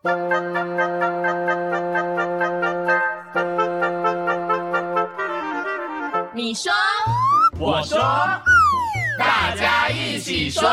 [0.00, 0.06] 你
[6.54, 6.70] 说，
[7.58, 7.98] 我说，
[9.40, 10.68] 大家一起说。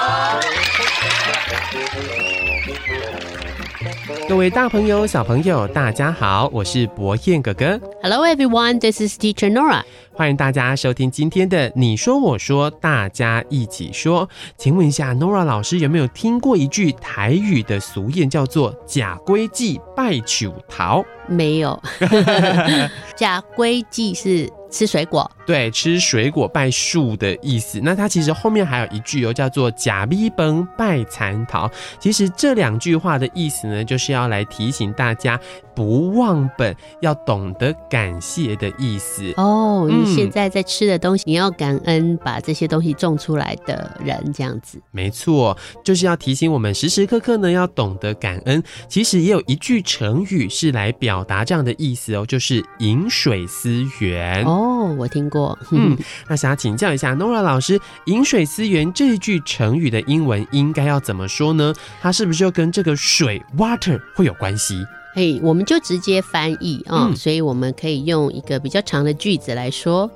[4.28, 7.80] 各位大朋友、小朋友，大家好，我是博彦哥哥。
[8.02, 9.84] Hello everyone, this is Teacher Nora.
[10.14, 14.28] 欢迎大家收听今天的你说我说，大家一起说。
[14.58, 21.06] 请问一下，Nora 老师有没有听过一句台语的俗谚，叫做“假规矩拜九桃”？
[21.30, 21.80] 没有，
[23.16, 24.52] 假规矩是。
[24.76, 27.80] 吃水果，对，吃水果拜树的意思。
[27.82, 31.72] 那它其实后面还有一句哦，叫做“假逼崩拜蚕桃”。
[31.98, 35.40] 其实这两句话的意思呢，就是要来提醒大家
[35.74, 39.34] 不忘本，要懂得感谢的意思。
[39.38, 44.78] 哦，你现在在吃的东西，你要感恩把这些东西种出来的人，这样子。
[44.92, 48.62] 没错，就是要提醒我们时时刻刻呢要懂得感恩。
[48.90, 54.44] 其实也有一句成语是来表达这样的意思哦，就是“饮水思源”。
[54.46, 54.64] 哦。
[54.66, 55.58] 哦，我听过。
[55.70, 55.96] 嗯，
[56.28, 61.74] 那想要请教一下 Nora 老师，“饮水思源”这一句成语的英文应该要怎么说呢？
[62.02, 64.84] 它是不是就跟这个水 （water） 会有关系？
[65.14, 67.14] 嘿，我们就直接翻译啊。
[67.16, 70.10] 所以我们可以用一个比较长的句子来说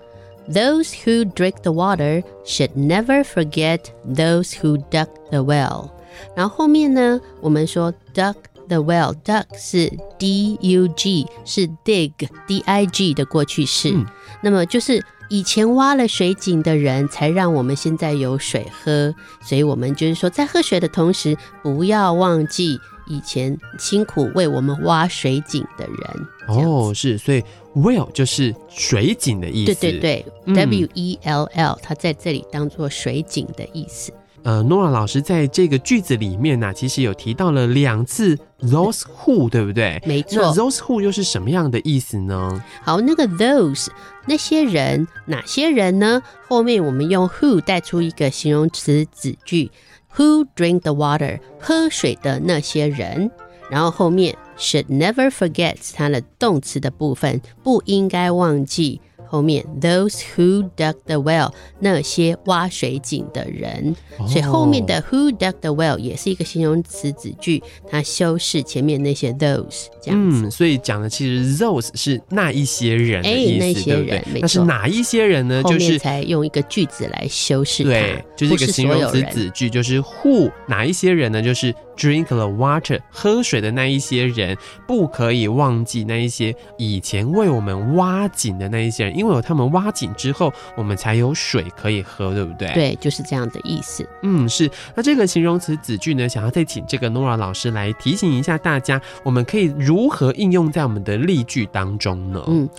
[0.52, 5.89] ：“Those who drink the water should never forget those who dug the well。”
[6.36, 8.33] 然后后面呢，我们说 “dug”。
[8.69, 12.11] The well dug 是 d u g 是 dig
[12.47, 13.93] d i g 的过去式，
[14.41, 22.79] 那么就是以前挖了水井的人才让我们现在有水喝，所以我们就是说在喝水的同时，不要忘记
[23.09, 26.27] 以前辛苦为我们挖水井的人。
[26.47, 27.43] 哦，是，所以
[27.75, 29.75] well 就是水井的意思。
[29.75, 34.13] 对对对，w e l l 它在这里当做水井的意思。
[34.43, 40.02] 呃，Nora 老师在这个句子里面呢，其实有提到了两次 those who，对不对？
[40.05, 42.63] 没错，those who 又是什么样的意思呢？
[42.81, 43.87] 好，那个 those
[44.27, 46.23] 那些人，哪些人呢？
[46.47, 49.70] 后面我们用 who 带出一个形容词子句
[50.15, 53.31] ，who drink the water，喝水的那些人。
[53.70, 58.99] 然后后面 should never forget 它的动词的部分，不应该忘记。
[59.29, 63.95] 后面 those who dug the well 那些挖水井的人，
[64.27, 70.47] 所以后面的 who dug the well 也是一个形容词子句，它修饰前面那些 those 这样子。
[70.47, 74.23] 嗯，所以讲的其实 those 是那一些人的意思，对不对？
[74.41, 75.61] 那是哪一些人呢？
[75.63, 81.39] 就是才用一个句子来修饰它，对，就是一个形容词子句，就是 who 哪一些人呢？
[81.41, 89.17] 就是 drink the water 喝水的那一些人，不可以忘记那一些以前为我们挖井的那一些人。
[89.17, 92.71] 因为有他们挖井之后，我们才有水可以喝，对不对？
[92.73, 94.08] 对，就是这样的意思。
[94.23, 94.71] 嗯，是。
[94.95, 102.42] 那这个形容词子句呢，想要再请这个 Nora 老师来提醒一下大家，我们可以如何应用在我们的例句当中呢？
[102.48, 102.70] 嗯，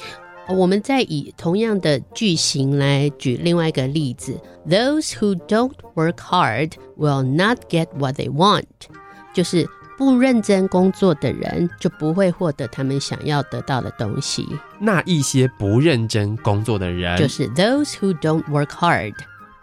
[0.48, 8.64] 我们再以同样的句型来举另外一个例子：Those who don't work hard will not get what they want。
[9.34, 9.68] 就是。
[10.00, 14.48] 不认真工作的人就不会获得他们想要得到的东西。
[14.78, 19.12] 那一些不认真工作的人，就是 those who don't work hard。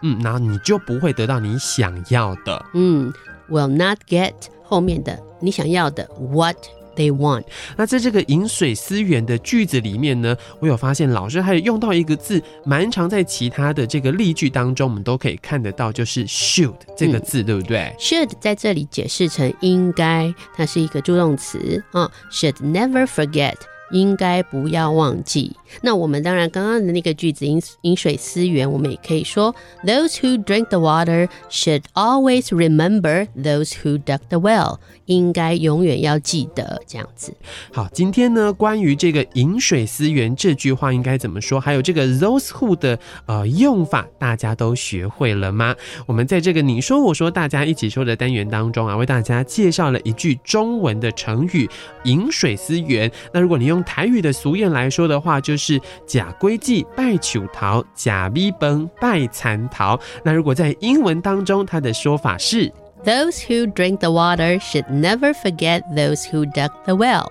[0.03, 2.63] 嗯，然后你就不会得到你想要的。
[2.75, 3.11] 嗯
[3.49, 6.55] ，will not get 后面的你想要的 what。
[6.97, 7.43] They want。
[7.77, 22.11] 那在这个饮水思源的句子里面呢，我有发现老师还有用到一个字，蛮常在其他的这个例句当中，我们都可以看得到，就是 should 这个字，对不对？Should 在这里解释成应该，它是一个助动词啊。
[22.31, 23.55] Should never forget。
[23.91, 25.55] 应该不要忘记。
[25.81, 29.53] 那我们当然刚刚的那个句子“饮饮水思源”，我们也可以说
[29.85, 34.77] ：“Those who drink the water should always remember those who dug the well。”
[35.07, 37.33] 应该永远要记得这样子。
[37.71, 45.73] 好，今天呢，关于这个“饮水思源”这句话应该怎么说，还有这个 “those who” 的呃用法，大家都学会了吗？
[46.05, 51.69] 我们在这个你说我说大家一起说的单元当中啊，为大家介绍了一句中文的成语
[52.03, 53.09] “饮水思源”。
[53.31, 59.99] 那如果你用用台语的俗谚来说的话，就是“假龟记拜求桃，假逼崩拜蚕桃”。
[60.25, 62.71] 那如果在英文当中，它的说法是
[63.05, 67.27] “Those who drink the water should never forget those who dug the well。”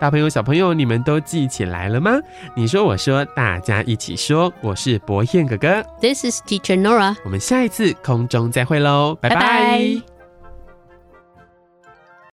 [0.00, 2.18] 大朋友、小朋友，你们都记起来了吗？
[2.54, 4.50] 你说，我说，大家一起说。
[4.62, 7.16] 我是博彦哥哥，This is Teacher Nora。
[7.24, 10.09] 我们下一次空中再会喽，拜拜。